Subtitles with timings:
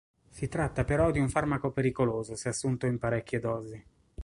[0.31, 3.85] Si tratta però di un farmaco pericoloso se assunto in parecchie dosi.